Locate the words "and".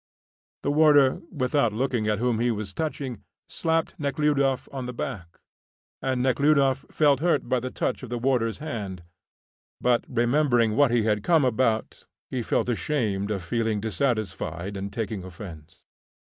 6.01-6.23, 14.75-14.91